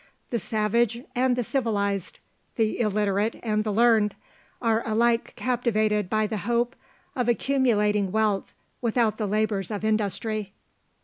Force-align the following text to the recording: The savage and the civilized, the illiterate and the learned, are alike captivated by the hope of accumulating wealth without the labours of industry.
The 0.31 0.39
savage 0.39 1.03
and 1.13 1.35
the 1.35 1.43
civilized, 1.43 2.17
the 2.55 2.79
illiterate 2.79 3.35
and 3.43 3.63
the 3.63 3.71
learned, 3.71 4.15
are 4.59 4.81
alike 4.83 5.35
captivated 5.35 6.09
by 6.09 6.25
the 6.25 6.37
hope 6.37 6.75
of 7.15 7.29
accumulating 7.29 8.11
wealth 8.11 8.51
without 8.81 9.19
the 9.19 9.27
labours 9.27 9.69
of 9.69 9.83
industry. 9.85 10.53